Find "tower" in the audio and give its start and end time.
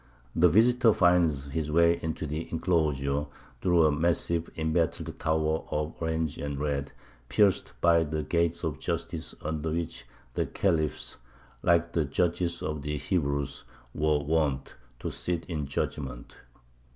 5.19-5.63